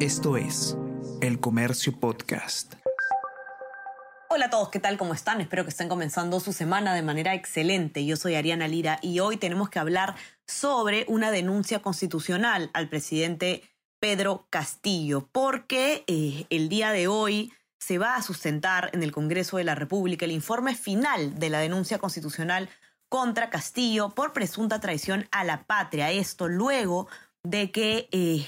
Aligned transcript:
Esto 0.00 0.36
es 0.36 0.76
El 1.20 1.40
Comercio 1.40 1.92
Podcast. 1.98 2.74
Hola 4.28 4.46
a 4.46 4.50
todos, 4.50 4.68
¿qué 4.68 4.78
tal? 4.78 4.96
¿Cómo 4.96 5.12
están? 5.12 5.40
Espero 5.40 5.64
que 5.64 5.70
estén 5.70 5.88
comenzando 5.88 6.38
su 6.38 6.52
semana 6.52 6.94
de 6.94 7.02
manera 7.02 7.34
excelente. 7.34 8.06
Yo 8.06 8.14
soy 8.14 8.36
Ariana 8.36 8.68
Lira 8.68 9.00
y 9.02 9.18
hoy 9.18 9.38
tenemos 9.38 9.70
que 9.70 9.80
hablar 9.80 10.14
sobre 10.46 11.04
una 11.08 11.32
denuncia 11.32 11.82
constitucional 11.82 12.70
al 12.74 12.88
presidente 12.88 13.64
Pedro 13.98 14.46
Castillo, 14.50 15.28
porque 15.32 16.04
eh, 16.06 16.46
el 16.48 16.68
día 16.68 16.92
de 16.92 17.08
hoy 17.08 17.52
se 17.80 17.98
va 17.98 18.14
a 18.14 18.22
sustentar 18.22 18.90
en 18.92 19.02
el 19.02 19.10
Congreso 19.10 19.56
de 19.56 19.64
la 19.64 19.74
República 19.74 20.26
el 20.26 20.30
informe 20.30 20.76
final 20.76 21.40
de 21.40 21.50
la 21.50 21.58
denuncia 21.58 21.98
constitucional 21.98 22.68
contra 23.08 23.50
Castillo 23.50 24.10
por 24.10 24.32
presunta 24.32 24.78
traición 24.78 25.26
a 25.32 25.42
la 25.42 25.64
patria. 25.64 26.12
Esto 26.12 26.46
luego 26.46 27.08
de 27.42 27.72
que 27.72 28.08
eh, 28.12 28.46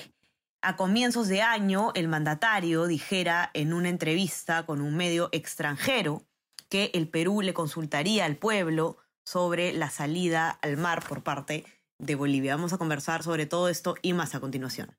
a 0.63 0.77
comienzos 0.77 1.29
de 1.29 1.43
año 1.43 1.93
el 1.95 2.09
mandatario 2.09 2.87
dijera 2.87 3.51
en 3.55 3.73
una 3.73 3.89
entrevista 3.89 4.67
con 4.67 4.81
un 4.81 4.96
medio 4.96 5.29
extranjero 5.32 6.23
que 6.68 6.91
el 6.95 7.09
Perú 7.09 7.43
le 7.43 7.55
consultaría 7.55 8.25
al 8.25 8.37
pueblo 8.37 8.99
sobre 9.25 9.73
la 9.73 9.91
salida 9.91 10.51
al 10.63 10.77
mar 10.77 11.03
por 11.07 11.23
parte 11.23 11.65
de 11.99 12.15
Bolivia. 12.15 12.57
Vamos 12.57 12.73
a 12.73 12.79
conversar 12.79 13.23
sobre 13.23 13.46
todo 13.46 13.68
esto 13.68 13.95
y 14.03 14.13
más 14.13 14.35
a 14.35 14.41
continuación. 14.41 14.95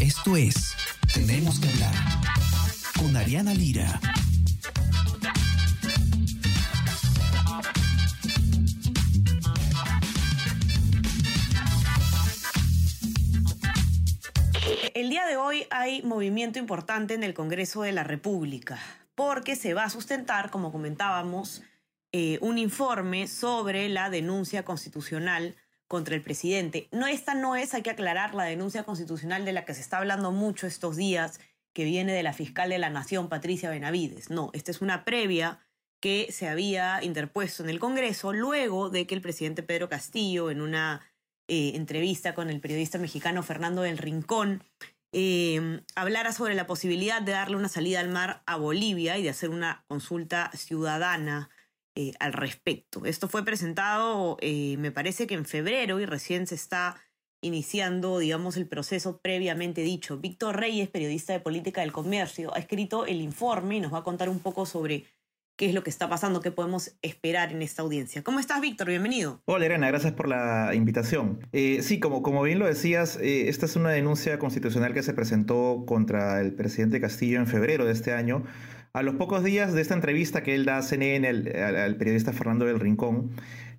Esto 0.00 0.36
es 0.36 0.74
Tenemos 1.12 1.60
que 1.60 1.68
hablar 1.68 1.94
con 2.98 3.16
Ariana 3.16 3.54
Lira. 3.54 4.00
El 14.94 15.10
día 15.10 15.26
de 15.26 15.36
hoy 15.36 15.66
hay 15.70 16.02
movimiento 16.02 16.60
importante 16.60 17.14
en 17.14 17.24
el 17.24 17.34
Congreso 17.34 17.82
de 17.82 17.90
la 17.90 18.04
República, 18.04 18.78
porque 19.16 19.56
se 19.56 19.74
va 19.74 19.82
a 19.82 19.90
sustentar, 19.90 20.50
como 20.50 20.70
comentábamos, 20.70 21.62
eh, 22.12 22.38
un 22.40 22.58
informe 22.58 23.26
sobre 23.26 23.88
la 23.88 24.08
denuncia 24.08 24.64
constitucional 24.64 25.56
contra 25.88 26.14
el 26.14 26.22
presidente. 26.22 26.86
No, 26.92 27.08
esta 27.08 27.34
no 27.34 27.56
es, 27.56 27.74
hay 27.74 27.82
que 27.82 27.90
aclarar, 27.90 28.36
la 28.36 28.44
denuncia 28.44 28.84
constitucional 28.84 29.44
de 29.44 29.52
la 29.52 29.64
que 29.64 29.74
se 29.74 29.80
está 29.80 29.98
hablando 29.98 30.30
mucho 30.30 30.68
estos 30.68 30.94
días, 30.94 31.40
que 31.72 31.82
viene 31.82 32.12
de 32.12 32.22
la 32.22 32.32
fiscal 32.32 32.70
de 32.70 32.78
la 32.78 32.88
Nación, 32.88 33.28
Patricia 33.28 33.70
Benavides. 33.70 34.30
No, 34.30 34.50
esta 34.52 34.70
es 34.70 34.80
una 34.80 35.04
previa 35.04 35.58
que 35.98 36.28
se 36.30 36.46
había 36.46 37.02
interpuesto 37.02 37.64
en 37.64 37.70
el 37.70 37.80
Congreso 37.80 38.32
luego 38.32 38.90
de 38.90 39.08
que 39.08 39.16
el 39.16 39.22
presidente 39.22 39.64
Pedro 39.64 39.88
Castillo, 39.88 40.52
en 40.52 40.60
una 40.60 41.02
eh, 41.48 41.72
entrevista 41.74 42.34
con 42.34 42.50
el 42.50 42.60
periodista 42.60 42.98
mexicano 42.98 43.42
Fernando 43.42 43.82
del 43.82 43.98
Rincón, 43.98 44.62
eh, 45.12 45.82
hablara 45.94 46.32
sobre 46.32 46.54
la 46.54 46.66
posibilidad 46.66 47.22
de 47.22 47.32
darle 47.32 47.56
una 47.56 47.68
salida 47.68 48.00
al 48.00 48.08
mar 48.08 48.42
a 48.46 48.56
Bolivia 48.56 49.16
y 49.18 49.22
de 49.22 49.30
hacer 49.30 49.50
una 49.50 49.84
consulta 49.86 50.50
ciudadana 50.54 51.50
eh, 51.94 52.12
al 52.18 52.32
respecto. 52.32 53.04
Esto 53.04 53.28
fue 53.28 53.44
presentado, 53.44 54.36
me 54.42 54.90
parece 54.90 55.26
que 55.26 55.34
en 55.34 55.44
febrero 55.44 56.00
y 56.00 56.06
recién 56.06 56.46
se 56.46 56.56
está 56.56 57.00
iniciando, 57.44 58.18
digamos, 58.18 58.56
el 58.56 58.66
proceso 58.66 59.18
previamente 59.18 59.82
dicho. 59.82 60.18
Víctor 60.18 60.58
Reyes, 60.58 60.88
periodista 60.88 61.34
de 61.34 61.40
política 61.40 61.82
del 61.82 61.92
comercio, 61.92 62.54
ha 62.54 62.58
escrito 62.58 63.06
el 63.06 63.20
informe 63.20 63.76
y 63.76 63.80
nos 63.80 63.92
va 63.92 63.98
a 63.98 64.04
contar 64.04 64.28
un 64.28 64.40
poco 64.40 64.66
sobre 64.66 65.04
qué 65.56 65.66
es 65.66 65.74
lo 65.74 65.82
que 65.84 65.90
está 65.90 66.08
pasando, 66.08 66.40
qué 66.40 66.50
podemos 66.50 66.96
esperar 67.02 67.52
en 67.52 67.62
esta 67.62 67.82
audiencia. 67.82 68.22
¿Cómo 68.22 68.40
estás, 68.40 68.60
Víctor? 68.60 68.88
Bienvenido. 68.88 69.40
Hola, 69.44 69.66
Elena, 69.66 69.86
gracias 69.88 70.12
por 70.12 70.28
la 70.28 70.74
invitación. 70.74 71.38
Eh, 71.52 71.80
sí, 71.82 72.00
como, 72.00 72.22
como 72.22 72.42
bien 72.42 72.58
lo 72.58 72.66
decías, 72.66 73.16
eh, 73.20 73.48
esta 73.48 73.66
es 73.66 73.76
una 73.76 73.90
denuncia 73.90 74.38
constitucional 74.38 74.94
que 74.94 75.02
se 75.02 75.14
presentó 75.14 75.84
contra 75.86 76.40
el 76.40 76.52
presidente 76.54 77.00
Castillo 77.00 77.38
en 77.38 77.46
febrero 77.46 77.84
de 77.84 77.92
este 77.92 78.12
año. 78.12 78.44
A 78.92 79.02
los 79.02 79.14
pocos 79.14 79.42
días 79.44 79.72
de 79.72 79.80
esta 79.80 79.94
entrevista 79.94 80.42
que 80.42 80.54
él 80.54 80.64
da 80.64 80.78
a 80.78 80.82
CNN 80.82 81.28
al, 81.28 81.96
periodista 81.96 82.32
Fernando 82.32 82.64
del 82.64 82.80
Rincón, 82.80 83.30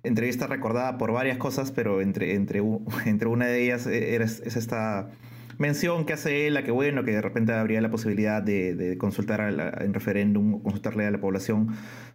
entrevista 0.02 0.46
recordada 0.46 0.98
por 0.98 1.12
varias 1.12 1.38
cosas, 1.38 1.72
pero 1.72 2.00
entre, 2.00 2.34
entre, 2.34 2.62
entre 3.06 3.28
una 3.28 3.46
de 3.46 3.64
ellas 3.64 3.86
eh, 3.86 4.16
es 4.16 4.40
esta 4.56 5.10
mención 5.58 6.04
que 6.04 6.12
hace 6.12 6.46
él 6.46 6.62
que 6.64 6.70
bueno, 6.70 7.04
que 7.04 7.12
de 7.12 7.22
repente 7.22 7.52
habría 7.52 7.80
la 7.80 7.90
posibilidad 7.90 8.42
de, 8.42 8.96
consultar 8.98 9.40
en 9.80 9.94
referéndum, 9.94 10.62
consultarle 10.62 11.06
a 11.06 11.10
la 11.10 11.20
población 11.20 11.68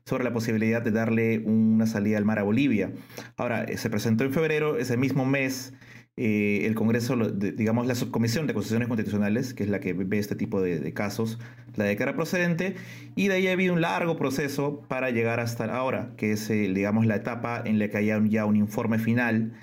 sobre 0.06 0.24
la 0.24 0.34
posibilidad 0.34 0.82
de 0.82 0.92
darle 0.92 1.40
una 1.40 1.86
salida 1.86 2.18
al 2.18 2.26
mar 2.26 2.40
a 2.40 2.44
Bolivia. 2.44 2.92
Ahora, 3.38 3.64
eh, 3.64 3.78
se 3.78 3.90
presentó 3.90 4.24
en 4.24 4.34
febrero, 4.34 4.78
ese 4.78 4.98
mismo 4.98 5.26
mes, 5.26 5.74
eh, 6.18 6.66
el 6.66 6.76
Congreso, 6.76 7.16
digamos, 7.16 7.88
la 7.88 7.96
subcomisión 7.96 8.46
de 8.46 8.54
constituciones 8.54 8.88
constitucionales, 8.88 9.54
que 9.54 9.64
es 9.64 9.70
la 9.70 9.80
que 9.80 9.94
ve 9.94 10.18
este 10.18 10.36
tipo 10.36 10.62
de, 10.62 10.94
casos, 10.94 11.40
la 11.76 11.86
declara 11.86 12.16
procedente, 12.16 12.76
y 13.16 13.28
de 13.28 13.36
ahí 13.36 13.48
ha 13.48 13.54
habido 13.54 13.74
un 13.74 13.82
largo 13.82 14.18
proceso 14.18 14.82
para 14.88 15.10
llegar 15.12 15.40
hasta 15.40 15.66
ahora, 15.66 16.14
que 16.18 16.34
es, 16.34 16.50
eh, 16.50 16.72
digamos, 16.74 17.06
la 17.06 17.16
etapa 17.16 17.62
en 17.64 17.80
la 17.80 17.88
que 17.90 17.98
haya 17.98 18.22
ya 18.28 18.46
un 18.46 18.58
informe 18.58 19.00
final 19.00 19.54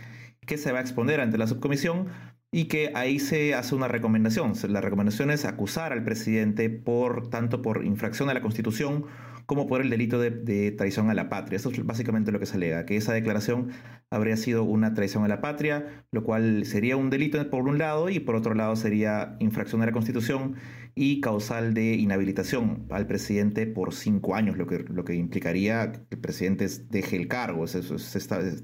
que 0.47 0.57
se 0.57 0.73
va 0.73 0.79
a 0.79 0.81
exponer 0.81 1.21
ante 1.21 1.37
la 1.37 1.47
subcomisión 1.47 2.09
y 2.51 2.65
que 2.65 2.93
ahí 2.95 3.19
se 3.19 3.55
hace 3.55 3.75
una 3.75 3.89
recomendación. 3.89 4.55
La 4.69 4.81
recomendación 4.81 5.31
es 5.31 5.45
acusar 5.45 5.93
al 5.93 6.05
presidente 6.05 6.71
por 6.71 7.29
tanto 7.29 7.61
por 7.63 7.85
infracción 7.85 8.31
a 8.31 8.35
la 8.35 8.41
Constitución 8.41 9.05
como 9.49 9.67
por 9.67 9.81
el 9.81 9.89
delito 9.89 10.19
de, 10.21 10.73
traición 10.73 11.09
a 11.09 11.15
la 11.15 11.31
patria. 11.31 11.57
Eso 11.57 11.71
es 11.71 11.85
básicamente 11.87 12.33
lo 12.33 12.39
que 12.39 12.45
se 12.45 12.57
alega, 12.57 12.85
que 12.85 12.97
esa 12.97 13.15
declaración 13.15 13.71
habría 14.11 14.37
sido 14.37 14.63
una 14.63 14.93
traición 14.93 15.25
a 15.25 15.29
la 15.29 15.41
patria, 15.41 16.05
lo 16.13 16.23
cual 16.23 16.67
sería 16.67 16.99
un 16.99 17.09
delito 17.09 17.49
por 17.49 17.67
un 17.67 17.79
lado 17.79 18.11
y 18.11 18.21
por 18.21 18.37
otro 18.37 18.55
lado 18.55 18.77
sería 18.77 19.37
infracción 19.41 19.81
a 19.81 19.87
la 19.87 19.93
Constitución 19.93 20.57
y 20.95 21.23
causal 21.23 21.73
de 21.73 21.95
inhabilitación 21.95 22.87
al 22.91 23.07
presidente 23.07 23.67
por 23.67 23.95
cinco 23.95 24.35
años, 24.35 24.59
lo 24.59 24.67
que, 24.67 24.81
lo 24.81 25.05
que 25.05 25.15
implicaría 25.15 25.93
que 25.93 26.01
el 26.11 26.19
presidente 26.19 26.67
deje 26.91 27.17
el 27.17 27.27
cargo. 27.29 27.65
Eso, 27.65 27.97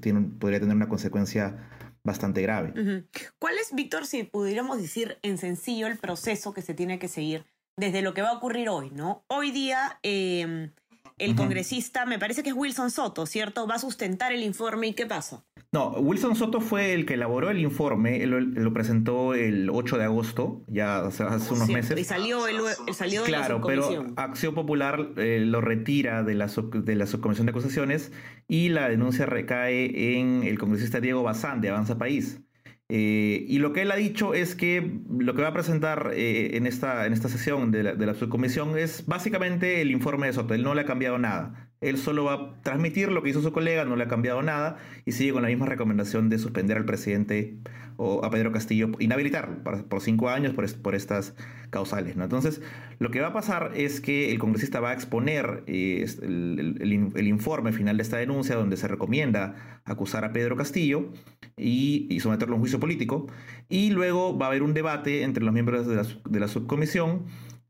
tiene, 0.01 0.21
podría 0.39 0.59
tener 0.59 0.75
una 0.75 0.89
consecuencia 0.89 1.67
bastante 2.05 2.41
grave. 2.41 3.05
¿Cuál 3.39 3.57
es, 3.57 3.73
Víctor, 3.73 4.05
si 4.05 4.23
pudiéramos 4.23 4.77
decir 4.77 5.17
en 5.23 5.37
sencillo 5.37 5.87
el 5.87 5.97
proceso 5.97 6.53
que 6.53 6.61
se 6.61 6.73
tiene 6.73 6.99
que 6.99 7.09
seguir 7.09 7.45
desde 7.77 8.01
lo 8.01 8.13
que 8.13 8.21
va 8.21 8.29
a 8.29 8.33
ocurrir 8.37 8.69
hoy, 8.69 8.91
¿no? 8.91 9.25
Hoy 9.27 9.51
día 9.51 9.99
em, 10.03 10.71
el 11.17 11.35
congresista, 11.35 12.05
me 12.05 12.19
parece 12.19 12.43
que 12.43 12.49
es 12.49 12.55
Wilson 12.55 12.91
Soto, 12.91 13.25
¿cierto? 13.25 13.67
Va 13.67 13.75
a 13.75 13.79
sustentar 13.79 14.31
el 14.31 14.43
informe 14.43 14.87
y 14.87 14.93
¿qué 14.93 15.05
pasa? 15.05 15.43
No, 15.75 15.89
Wilson 15.89 16.37
Soto 16.37 16.61
fue 16.61 16.93
el 16.93 17.05
que 17.05 17.15
elaboró 17.15 17.49
el 17.49 17.59
informe, 17.59 18.23
él 18.23 18.29
lo, 18.29 18.73
presentó 18.73 19.33
el 19.33 19.69
8 19.69 19.97
de 19.97 20.05
agosto, 20.05 20.63
ya 20.67 21.05
hace, 21.05 21.25
unos 21.25 21.67
meses. 21.67 21.99
Y 21.99 22.05
salió, 22.05 22.47
el, 22.47 22.61
salió 22.93 23.23
de 23.23 23.27
claro, 23.27 23.59
la 23.59 23.65
pero 23.65 24.05
Acción 24.15 24.55
Popular 24.55 25.09
eh, 25.17 25.43
lo 25.45 25.59
retira 25.59 26.23
de 26.23 26.33
la, 26.33 26.47
de 26.47 26.95
la 26.95 27.05
subcomisión 27.05 27.45
de 27.45 27.49
acusaciones 27.49 28.13
y 28.47 28.69
la 28.69 28.87
denuncia 28.87 29.25
recae 29.25 30.17
en 30.17 30.43
el 30.43 30.57
congresista 30.57 31.01
Diego 31.01 31.23
Bazán 31.23 31.59
de 31.59 31.71
Avanza 31.71 31.97
País. 31.97 32.39
Eh, 32.87 33.45
y 33.47 33.57
lo 33.57 33.73
que 33.73 33.81
él 33.81 33.91
ha 33.91 33.95
dicho 33.95 34.35
es 34.35 34.53
que 34.53 34.99
lo 35.17 35.33
que 35.33 35.41
va 35.41 35.47
a 35.47 35.53
presentar 35.53 36.11
eh, 36.13 36.55
en, 36.55 36.67
esta, 36.67 37.07
en 37.07 37.13
esta 37.13 37.29
sesión 37.29 37.71
de 37.71 37.83
la, 37.83 38.13
subcomisión 38.13 38.77
es 38.77 39.05
básicamente 39.07 39.81
el 39.81 39.91
informe 39.91 40.27
de 40.27 40.33
Soto. 40.33 40.53
Él 40.53 40.63
no 40.63 40.75
le 40.75 40.81
ha 40.81 40.85
cambiado 40.85 41.17
nada. 41.17 41.64
Él 41.81 41.97
solo 41.97 42.23
va 42.23 42.33
a 42.33 42.61
transmitir 42.61 43.11
lo 43.11 43.21
que 43.21 43.29
hizo 43.29 43.41
su 43.41 43.51
colega, 43.51 43.85
no 43.85 43.95
le 43.95 44.05
ha 44.05 44.07
cambiado 44.07 44.41
nada 44.41 44.77
y 45.05 45.11
sigue 45.11 45.33
con 45.33 45.43
la 45.43 45.49
misma 45.49 45.65
recomendación 45.65 46.29
de 46.29 46.39
suspender 46.39 46.77
al 46.77 46.85
presidente 46.85 47.57
o 47.97 48.25
a 48.25 48.29
Pedro 48.29 48.51
Castillo, 48.51 48.89
inhabilitarlo 48.99 49.63
por, 49.63 50.01
cinco 50.01 50.29
años 50.29 50.53
por, 50.53 50.95
estas 50.95 51.33
causales. 51.69 52.15
¿no? 52.15 52.23
Entonces, 52.23 52.61
lo 52.99 53.11
que 53.11 53.21
va 53.21 53.27
a 53.27 53.33
pasar 53.33 53.71
es 53.75 54.01
que 54.01 54.31
el 54.31 54.39
congresista 54.39 54.79
va 54.79 54.91
a 54.91 54.93
exponer 54.93 55.63
eh, 55.67 56.05
el, 56.21 57.27
informe 57.27 57.71
final 57.71 57.97
de 57.97 58.03
esta 58.03 58.17
denuncia 58.17 58.55
donde 58.55 58.77
se 58.77 58.87
recomienda 58.87 59.81
acusar 59.85 60.25
a 60.25 60.33
Pedro 60.33 60.55
Castillo 60.55 61.11
y, 61.57 62.19
someterlo 62.19 62.53
a 62.53 62.55
un 62.55 62.61
juicio 62.61 62.79
político. 62.79 63.27
Y 63.69 63.91
luego 63.91 64.37
va 64.37 64.47
a 64.47 64.49
haber 64.49 64.63
un 64.63 64.73
debate 64.73 65.23
entre 65.23 65.43
los 65.43 65.53
miembros 65.53 65.87
de 65.87 65.95
la, 65.95 66.05
de 66.27 66.39
la 66.39 66.47
subcomisión 66.47 67.25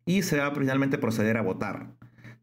y 0.05 0.21
se 0.21 0.37
va 0.37 0.47
a 0.47 0.55
finalmente 0.55 0.97
proceder 0.97 1.37
a 1.37 1.41
votar. 1.41 1.87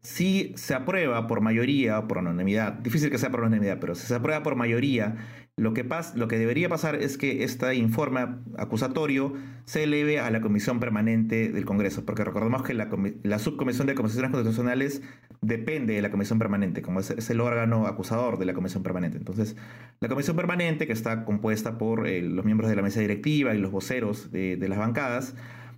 Si 0.03 0.51
se 0.57 0.73
aprueba 0.73 1.27
por 1.27 1.39
mayoría 1.39 2.07
por 2.09 2.17
unanimidad, 2.17 2.73
difícil 2.73 3.09
que 3.09 3.17
sea 3.17 3.31
por 3.31 3.39
unanimidad, 3.39 3.79
pero 3.79 3.95
si 3.95 4.05
se 4.05 4.13
aprueba 4.13 4.43
por 4.43 4.57
mayoría, 4.57 5.15
lo 5.55 5.73
que, 5.73 5.87
lo 6.15 6.27
que 6.27 6.37
debería 6.37 6.67
pasar 6.67 6.95
es 6.95 7.17
que 7.17 7.43
este 7.45 7.73
informe 7.75 8.27
acusatorio 8.57 9.33
se 9.63 9.83
eleve 9.83 10.19
a 10.19 10.29
la 10.29 10.41
Comisión 10.41 10.81
Permanente 10.81 11.47
del 11.49 11.63
Congreso, 11.63 12.03
porque 12.05 12.25
recordemos 12.25 12.63
que 12.63 12.73
la, 12.73 13.39
Subcomisión 13.39 13.87
de 13.87 13.95
Comisiones 13.95 14.31
Constitucionales 14.31 15.01
depende 15.39 15.93
de 15.93 16.01
la 16.01 16.11
Comisión 16.11 16.37
Permanente, 16.37 16.81
como 16.81 16.99
es, 16.99 17.29
el 17.29 17.39
órgano 17.39 17.87
acusador 17.87 18.37
de 18.39 18.45
la 18.45 18.53
Comisión 18.53 18.83
Permanente. 18.83 19.17
Entonces, 19.17 19.55
la 20.01 20.09
Comisión 20.09 20.35
Permanente, 20.35 20.85
que 20.85 20.93
está 20.93 21.23
compuesta 21.23 21.77
por 21.77 22.07
eh, 22.07 22.21
los 22.21 22.43
miembros 22.43 22.69
de 22.69 22.75
la 22.75 22.81
mesa 22.81 22.99
directiva 22.99 23.55
y 23.55 23.57
los 23.57 23.71
voceros 23.71 24.33
de 24.33 24.57
las 24.67 24.79
bancadas, 24.79 25.33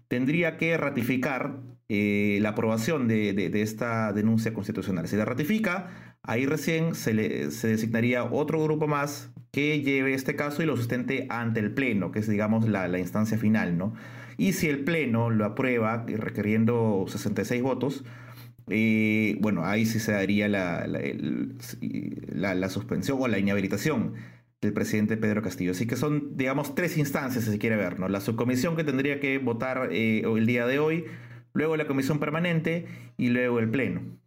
tendría 0.08 0.58
que 0.58 0.78
ratificar 0.78 1.60
eh, 1.90 2.40
la 2.42 2.50
aprobación 2.50 3.08
de, 3.08 3.50
esta 3.62 4.14
denuncia 4.14 4.54
constitucional. 4.54 5.08
Si 5.08 5.16
la 5.16 5.26
ratifica, 5.26 6.16
Ahí 6.28 6.48
recién 6.48 6.96
se, 6.96 7.14
le, 7.14 7.52
se 7.52 7.68
designaría 7.68 8.24
otro 8.24 8.64
grupo 8.64 8.88
más 8.88 9.32
que 9.52 9.82
lleve 9.82 10.16
este 10.16 10.36
caso 10.36 10.64
y 10.64 10.66
lo 10.66 10.76
sustente 10.76 11.28
ante 11.30 11.60
el 11.60 11.72
Pleno, 11.72 12.12
que 12.12 12.18
es, 12.20 12.28
digamos, 12.28 12.68
la, 12.68 12.88
la 12.88 12.98
instancia 12.98 13.38
final, 13.38 13.78
¿no? 13.78 13.94
Y 14.38 14.54
si 14.54 14.68
el 14.68 14.84
Pleno 14.84 15.30
lo 15.30 15.46
aprueba, 15.46 16.04
requiriendo 16.08 17.06
66 17.08 17.62
votos, 17.62 18.04
eh, 18.70 19.38
bueno, 19.40 19.66
ahí 19.66 19.86
sí 19.86 20.00
se 20.00 20.14
daría 20.14 20.48
la, 20.48 20.88
la, 20.88 22.70
suspensión 22.70 23.20
o 23.22 23.28
la 23.28 23.38
inhabilitación 23.38 24.16
del 24.62 24.74
presidente 24.74 25.18
Pedro 25.18 25.44
Castillo. 25.44 25.72
Así 25.72 25.86
que 25.86 25.96
son, 25.96 26.36
digamos, 26.36 26.74
tres 26.74 26.98
instancias, 26.98 27.44
si 27.46 27.52
se 27.52 27.60
quiere 27.60 27.76
ver, 27.76 28.00
¿no? 28.00 28.10
La 28.10 28.20
subcomisión 28.20 28.76
que 28.76 28.84
tendría 28.84 29.20
que 29.20 29.38
votar 29.38 29.90
eh, 29.92 30.24
el 30.26 30.46
día 30.48 30.66
de 30.66 30.80
hoy, 30.80 31.06
luego 31.56 31.76
la 31.78 31.88
comisión 31.88 32.20
permanente 32.20 32.86
y 33.18 33.30
luego 33.30 33.58
el 33.58 33.72
Pleno 33.72 34.20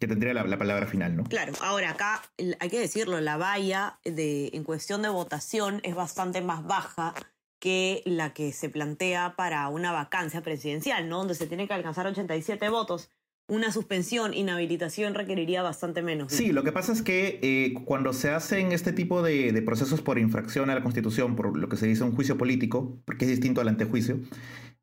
que 0.00 0.08
tendría 0.08 0.34
la, 0.34 0.58
palabra 0.58 0.86
final, 0.86 1.16
¿no? 1.16 1.24
Claro, 1.24 1.52
ahora 1.60 1.90
acá 1.90 2.20
hay 2.58 2.68
que 2.68 2.78
decirlo, 2.78 3.20
la 3.20 3.36
valla 3.36 4.00
de, 4.04 4.50
en 4.52 4.64
cuestión 4.64 5.02
de 5.02 5.08
votación 5.08 5.80
es 5.82 5.94
bastante 5.94 6.42
más 6.42 6.66
baja 6.66 7.14
que 7.58 8.02
la 8.04 8.34
que 8.34 8.52
se 8.52 8.68
plantea 8.68 9.34
para 9.36 9.66
una 9.68 9.92
vacancia 9.92 10.42
presidencial, 10.42 11.08
¿no? 11.08 11.18
Donde 11.18 11.34
se 11.34 11.46
tiene 11.46 11.66
que 11.66 11.72
alcanzar 11.72 12.06
87 12.06 12.68
votos. 12.68 13.10
Una 13.46 13.72
suspensión, 13.72 14.34
inhabilitación 14.34 15.14
requeriría 15.14 15.62
bastante 15.62 16.02
menos. 16.02 16.32
Sí, 16.32 16.52
lo 16.52 16.64
que 16.64 16.72
pasa 16.72 16.92
es 16.92 17.00
que 17.00 17.38
eh, 17.42 17.74
cuando 17.84 18.12
se 18.12 18.30
hacen 18.30 18.72
este 18.72 18.92
tipo 18.92 19.22
de, 19.22 19.62
procesos 19.62 20.02
por 20.02 20.18
infracción 20.18 20.68
a 20.70 20.74
la 20.74 20.82
Constitución, 20.82 21.36
por 21.36 21.56
lo 21.56 21.68
que 21.68 21.76
se 21.76 21.86
dice 21.86 22.04
un 22.04 22.14
juicio 22.14 22.36
político, 22.36 23.00
porque 23.04 23.24
es 23.24 23.30
distinto 23.30 23.60
al 23.62 23.68
antejuicio, 23.68 24.18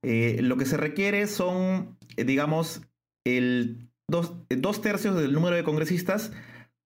eh, 0.03 0.39
lo 0.41 0.57
que 0.57 0.65
se 0.65 0.77
requiere 0.77 1.27
son, 1.27 1.97
eh, 2.17 2.23
digamos, 2.23 2.81
el 3.25 3.89
dos, 4.07 4.81
tercios 4.81 5.15
del 5.15 5.33
número 5.33 5.55
de 5.55 5.63
congresistas, 5.63 6.31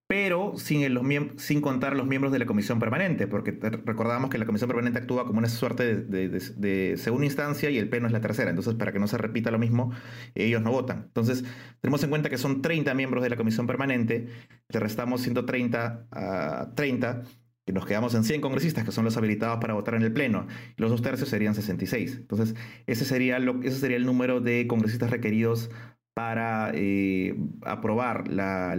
pero 0.08 0.56
sin, 0.56 0.82
el, 0.82 1.00
sin 1.38 1.60
contar 1.60 1.96
los 1.96 2.06
miembros 2.06 2.32
de 2.32 2.38
la 2.38 2.46
comisión 2.46 2.78
permanente, 2.78 3.26
porque 3.26 3.50
recordamos 3.84 4.30
que 4.30 4.38
la 4.38 4.46
comisión 4.46 4.68
permanente 4.68 5.00
actúa 5.00 5.26
como 5.26 5.38
una 5.38 5.48
suerte 5.48 5.96
de, 5.96 6.96
segunda 6.96 7.26
instancia 7.26 7.70
y 7.70 7.78
el 7.78 7.88
pleno 7.88 8.06
es 8.06 8.12
la 8.12 8.20
tercera. 8.20 8.50
Entonces, 8.50 8.74
para 8.74 8.92
que 8.92 9.00
no 9.00 9.08
se 9.08 9.18
repita 9.18 9.50
lo 9.50 9.58
mismo, 9.58 9.92
ellos 10.34 10.62
no 10.62 10.70
votan. 10.70 11.04
Entonces, 11.06 11.44
tenemos 11.80 12.02
en 12.04 12.10
cuenta 12.10 12.30
que 12.30 12.38
son 12.38 12.62
30 12.62 12.94
miembros 12.94 13.24
de 13.24 13.30
la 13.30 13.36
comisión 13.36 13.66
permanente, 13.66 14.28
le 14.68 14.80
restamos 14.80 15.22
130 15.22 16.06
a 16.12 16.72
30 16.76 17.22
y 17.66 17.72
nos 17.72 17.84
quedamos 17.84 18.14
en 18.14 18.22
100 18.22 18.40
congresistas, 18.40 18.84
que 18.84 18.92
son 18.92 19.04
los 19.04 19.16
habilitados 19.16 19.58
para 19.58 19.74
votar 19.74 19.94
en 19.96 20.02
el 20.02 20.12
Pleno. 20.12 20.46
los 20.76 20.90
dos 20.90 21.02
tercios 21.02 21.28
serían 21.28 21.54
66. 21.54 22.16
Entonces, 22.16 22.54
ese 22.86 23.04
sería, 23.04 23.38
ese 23.62 23.78
sería 23.78 23.96
el 23.96 24.06
número 24.06 24.40
de 24.40 24.66
congresistas 24.68 25.10
requeridos 25.10 25.70
para 26.14 26.70
eh, 26.72 27.36
aprobar, 27.62 28.28
la, 28.28 28.72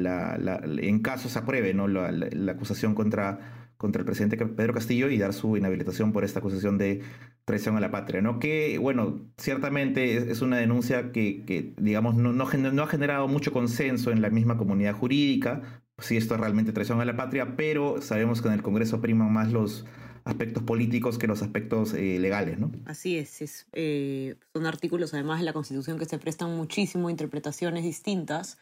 en 0.81 1.00
caso 1.01 1.30
se 1.30 1.38
apruebe 1.38 1.74
¿no? 1.74 1.88
la, 1.88 2.51
acusación 2.51 2.95
contra, 2.95 3.72
contra 3.78 4.00
el 4.00 4.06
presidente 4.06 4.38
Pedro 4.38 4.74
Castillo 4.74 5.10
y 5.10 5.19
dar 5.19 5.34
su 5.34 5.56
inhabilitación 5.57 6.13
por 6.13 6.24
esta 6.24 6.39
acusación 6.39 6.80
de 6.80 7.04
traición 7.45 7.78
a 7.78 7.80
la 7.80 7.92
patria. 7.92 8.22
¿no? 8.22 8.39
Que, 8.39 8.80
bueno, 8.80 9.19
ciertamente 9.38 10.31
es, 10.31 10.42
una 10.42 10.57
denuncia 10.57 11.12
que, 11.12 11.74
digamos, 11.78 12.16
no, 12.16 12.34
no, 12.34 12.44
ha 12.84 12.88
generado 12.88 13.28
mucho 13.28 13.51
consenso 13.51 14.12
en 14.12 14.22
la 14.24 14.30
misma 14.30 14.57
comunidad 14.57 14.94
jurídica, 14.95 15.84
si 15.99 16.17
esto 16.17 16.35
es 16.35 16.39
realmente 16.39 16.71
traición 16.71 17.01
a 17.01 17.05
la 17.05 17.15
patria, 17.15 17.55
pero 17.55 18.01
sabemos 18.01 18.41
que 18.41 18.47
en 18.47 18.53
el 18.53 18.63
Congreso 18.63 19.01
priman 19.01 19.31
más 19.31 19.51
los 19.51 19.85
aspectos 20.27 20.63
políticos 20.63 21.17
que 21.17 21.25
los 21.25 21.41
aspectos 21.41 21.94
eh, 21.94 22.19
legales, 22.19 22.59
¿no? 22.59 22.71
Así 22.85 23.17
es, 23.17 23.41
es 23.41 23.67
eh, 23.73 24.35
son 24.53 24.65
artículos 24.65 25.13
además 25.13 25.39
de 25.39 25.45
la 25.45 25.53
Constitución 25.53 25.97
que 25.97 26.05
se 26.05 26.19
prestan 26.19 26.55
muchísimo 26.55 27.07
a 27.07 27.11
interpretaciones 27.11 27.83
distintas 27.83 28.57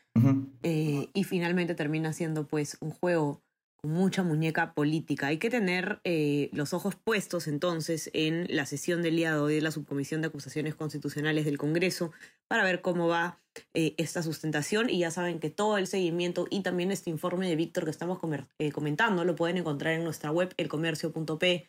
eh, 0.63 1.09
y 1.13 1.23
finalmente 1.23 1.75
termina 1.75 2.13
siendo 2.13 2.47
pues 2.47 2.77
un 2.81 2.91
juego 2.91 3.41
mucha 3.85 4.23
muñeca 4.23 4.73
política. 4.73 5.27
Hay 5.27 5.37
que 5.37 5.49
tener 5.49 5.99
eh, 6.03 6.49
los 6.53 6.73
ojos 6.73 6.95
puestos 6.95 7.47
entonces 7.47 8.09
en 8.13 8.47
la 8.49 8.65
sesión 8.65 9.01
del 9.01 9.15
día 9.15 9.33
de 9.33 9.39
hoy 9.39 9.55
de 9.55 9.61
la 9.61 9.71
Subcomisión 9.71 10.21
de 10.21 10.27
Acusaciones 10.27 10.75
Constitucionales 10.75 11.45
del 11.45 11.57
Congreso 11.57 12.11
para 12.47 12.63
ver 12.63 12.81
cómo 12.81 13.07
va 13.07 13.39
eh, 13.73 13.95
esta 13.97 14.21
sustentación 14.21 14.89
y 14.89 14.99
ya 14.99 15.11
saben 15.11 15.39
que 15.39 15.49
todo 15.49 15.77
el 15.77 15.87
seguimiento 15.87 16.47
y 16.49 16.61
también 16.61 16.91
este 16.91 17.09
informe 17.09 17.47
de 17.47 17.55
Víctor 17.55 17.85
que 17.85 17.91
estamos 17.91 18.19
eh, 18.59 18.71
comentando 18.71 19.23
lo 19.23 19.35
pueden 19.35 19.57
encontrar 19.57 19.93
en 19.93 20.03
nuestra 20.03 20.31
web 20.31 20.53
elcomercio.p 20.57 21.67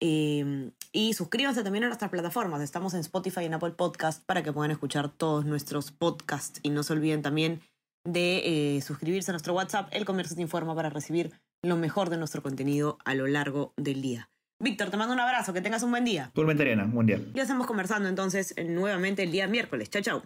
em, 0.00 0.70
y 0.92 1.14
suscríbanse 1.14 1.62
también 1.62 1.84
a 1.84 1.88
nuestras 1.88 2.10
plataformas. 2.10 2.62
Estamos 2.62 2.94
en 2.94 3.00
Spotify 3.00 3.42
y 3.42 3.46
en 3.46 3.54
Apple 3.54 3.72
Podcast 3.72 4.24
para 4.24 4.42
que 4.42 4.52
puedan 4.52 4.70
escuchar 4.70 5.08
todos 5.08 5.44
nuestros 5.44 5.90
podcasts 5.90 6.60
y 6.62 6.70
no 6.70 6.82
se 6.82 6.92
olviden 6.92 7.22
también 7.22 7.60
de 8.06 8.82
suscribirse 8.84 9.30
a 9.30 9.32
nuestro 9.32 9.54
WhatsApp. 9.54 9.88
El 9.90 10.04
Comercio 10.04 10.36
te 10.36 10.42
informa 10.42 10.74
para 10.74 10.90
recibir 10.90 11.32
lo 11.64 11.76
mejor 11.76 12.10
de 12.10 12.16
nuestro 12.16 12.42
contenido 12.42 12.98
a 13.04 13.14
lo 13.14 13.26
largo 13.26 13.72
del 13.76 14.02
día. 14.02 14.30
Víctor, 14.60 14.90
te 14.90 14.96
mando 14.96 15.14
un 15.14 15.20
abrazo, 15.20 15.52
que 15.52 15.60
tengas 15.60 15.82
un 15.82 15.90
buen 15.90 16.04
día. 16.04 16.30
Ariana, 16.60 16.84
buen 16.84 17.06
día. 17.06 17.20
Ya 17.34 17.42
estamos 17.42 17.66
conversando 17.66 18.08
entonces 18.08 18.54
nuevamente 18.64 19.22
el 19.22 19.32
día 19.32 19.46
miércoles. 19.48 19.90
Chao, 19.90 20.02
chao. 20.02 20.22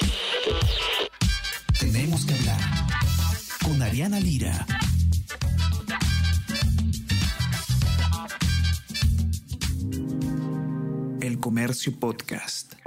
Tenemos 1.81 2.27
que 2.27 2.35
hablar 2.35 2.61
con 3.65 3.83
Ariana 3.83 4.21
Lira. 4.21 4.67
El 11.21 11.41
Comercio 11.41 11.99
Podcast. 11.99 12.78